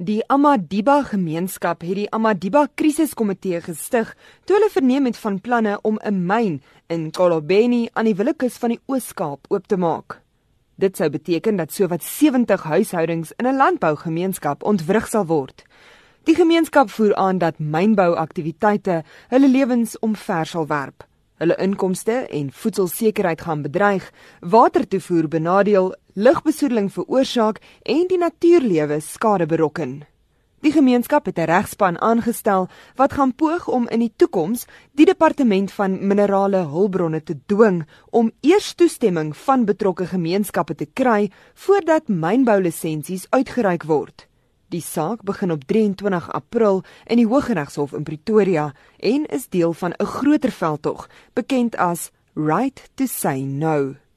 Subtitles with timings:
[0.00, 4.12] Die Amadiba gemeenskap het die Amadiba krisiskomitee gestig
[4.46, 8.68] toe hulle verneem het van planne om 'n myn in Kolobeni aan die Willekus van
[8.68, 10.20] die Oos-Kaap oop te maak.
[10.76, 15.64] Dit sou beteken dat sowat 70 huishoudings in 'n landbougemeenskap ontwrig sal word.
[16.24, 21.06] Die gemeenskap voer aan dat mynbouaktiwiteite hulle lewens omver sal werp.
[21.38, 30.00] Hulle inkomste en voedselsekerheid gaan bedreig, watertoevoer benadeel, lugbesoedeling veroorsaak en die natuurlewe skade berokken.
[30.66, 35.72] Die gemeenskap het 'n regspan aangestel wat gaan poog om in die toekoms die departement
[35.72, 43.26] van minerale hulpbronne te dwing om eers toestemming van betrokke gemeenskappe te kry voordat mynboulisensies
[43.30, 44.26] uitgereik word.
[44.68, 49.92] Die saak begin op 23 April in die Hooggeregshof in Pretoria en is deel van
[49.92, 54.07] 'n groter veldtog bekend as Right to Say No.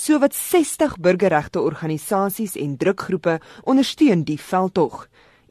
[0.00, 3.34] Sowat 60 burgerregte organisasies en drukgroepe
[3.68, 5.02] ondersteun die veldtog.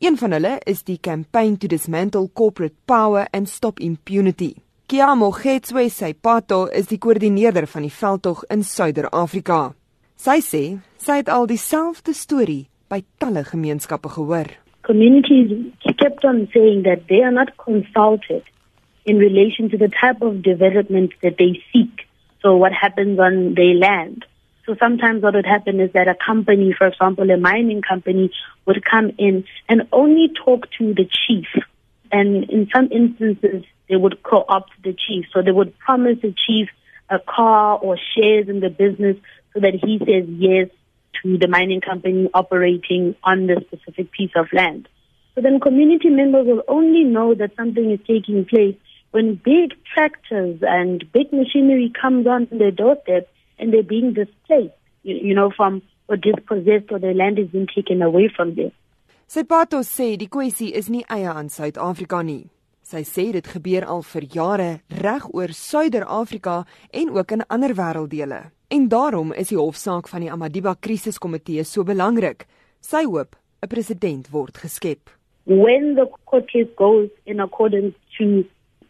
[0.01, 4.55] Een van hulle is die Campaign to Dismantle Corporate Power and Stop Impunity.
[4.89, 9.59] Kiamo Getswe Sepato is die koördineerder van die veldtog in Suider-Afrika.
[10.17, 10.63] Sy sê
[10.97, 14.49] sy het al dieselfde storie by talle gemeenskappe gehoor.
[14.81, 15.53] Communities
[16.01, 18.41] kept on saying that they are not consulted
[19.05, 22.07] in relation to the type of development that they seek.
[22.41, 24.25] So what happens on their land.
[24.69, 28.31] So sometimes what would happen is that a company, for example, a mining company
[28.67, 31.47] would come in and only talk to the chief.
[32.11, 35.25] And in some instances, they would co-opt the chief.
[35.33, 36.69] So they would promise the chief
[37.09, 39.17] a car or shares in the business
[39.55, 40.69] so that he says yes
[41.23, 44.87] to the mining company operating on the specific piece of land.
[45.33, 48.75] So then community members will only know that something is taking place
[49.09, 53.27] when big tractors and big machinery comes on their doorstep
[53.59, 57.67] and they're being displaced, you, you know, from or dispossessed or their land is being
[57.67, 58.71] taken away from them.
[59.29, 62.47] Sepato sê die kwessie is nie eie aan Suid-Afrika nie.
[62.81, 64.69] Sy sê dit gebeur al vir jare
[65.03, 68.39] reg oor Suider-Afrika en ook in ander wêrelddele.
[68.73, 72.47] En daarom is die hofsaak van die Amadiba krisiskomitee so belangrik.
[72.81, 75.13] Sy hoop 'n president word geskep.
[75.45, 78.45] When the court case goes in accordance to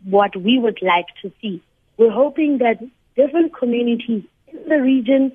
[0.09, 1.61] what we would like to see,
[1.97, 2.79] we're hoping that
[3.15, 4.23] different communities
[4.67, 5.31] the region,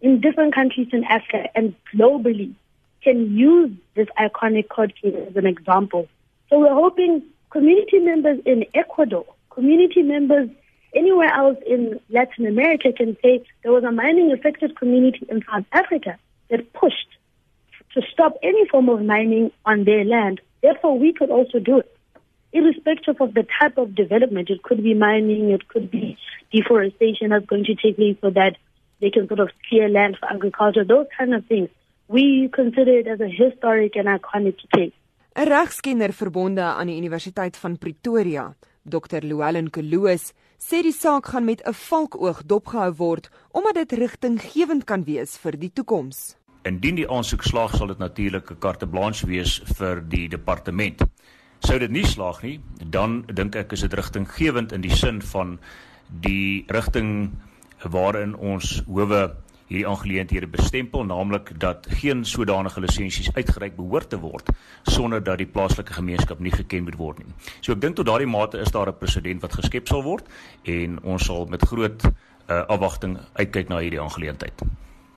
[0.00, 2.54] in different countries in Africa and globally
[3.02, 6.08] can use this iconic court case as an example.
[6.50, 10.48] So we're hoping community members in Ecuador, community members
[10.94, 15.64] anywhere else in Latin America can say there was a mining affected community in South
[15.72, 16.18] Africa
[16.50, 17.08] that pushed
[17.94, 20.40] to stop any form of mining on their land.
[20.62, 21.94] Therefore, we could also do it.
[22.52, 26.16] Irrespective of the type of development, it could be mining, it could be
[26.50, 28.56] deforestation that's going to take place so that
[29.00, 31.68] they can sort of clear land for agriculture, those kind of things.
[32.08, 34.96] We consider it as a historic and iconic case.
[35.38, 39.22] 'n Regskenner verbonde aan die Universiteit van Pretoria, Dr.
[39.22, 45.04] Llewellyn Koloos, sê die saak gaan met 'n valkoog dopgehou word omdat dit rigtinggewend kan
[45.04, 46.36] wees vir die toekoms.
[46.64, 51.02] Indien die aansoek slaag, sal dit natuurlik 'n carte blanche wees vir die departement.
[51.60, 52.60] Sou dit nie slaag nie,
[52.90, 55.58] dan dink ek is dit rigtinggewend in die sin van
[56.20, 57.30] die rigting
[57.82, 59.36] waarin ons howe
[59.68, 64.48] hierdie aangeleenthede bestempel, naamlik dat geen sodanige lisensies uitgereik behoort te word
[64.82, 67.34] sonder dat die plaaslike gemeenskap nie geken moet word nie.
[67.60, 70.24] So ek dink tot daardie mate is daar 'n presedent wat geskep sal word
[70.64, 74.62] en ons sal met groot uh, afwagting uitkyk na hierdie aangeleentheid.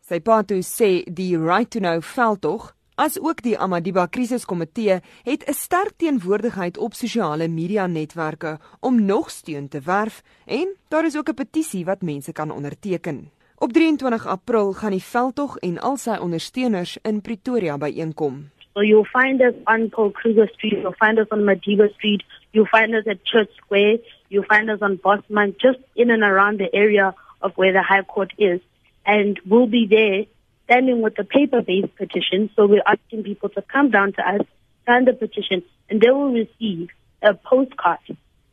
[0.01, 5.53] Sy paatu sê die Right to Know veldtog as ook die Amadiba krisiskomitee het 'n
[5.53, 11.29] sterk teenwoordigheid op sosiale media netwerke om nog steun te werf en daar is ook
[11.29, 13.31] 'n petisie wat mense kan onderteken.
[13.57, 18.49] Op 23 April gaan die veldtog en al sy ondersteuners in Pretoria byeenkom.
[18.73, 22.77] So you'll find us on Paul Kruger Street, you'll find us on Madiba Street, you'll
[22.77, 26.69] find us at Church Square, you'll find us on Bosman, just in and around the
[26.73, 28.59] area of where the High Court is.
[29.05, 30.25] And we'll be there
[30.65, 32.49] standing with the paper-based petition.
[32.55, 34.41] So we're asking people to come down to us,
[34.85, 36.89] sign the petition, and they will receive
[37.21, 37.99] a postcard.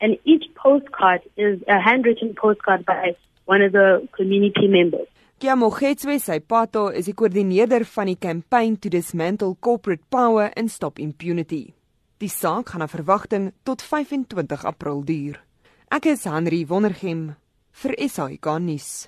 [0.00, 3.16] And each postcard is a handwritten postcard by
[3.46, 5.08] one of the community members.
[5.38, 10.98] Kia Mogetswe Saipato is die koördineerder van die campaign to dismantle corporate power and stop
[10.98, 11.74] impunity.
[12.18, 15.38] Die saak gaan na verwagting tot 25 April duur.
[15.94, 17.36] Ek is Henry Wondergem
[17.82, 19.06] vir SAK nuus.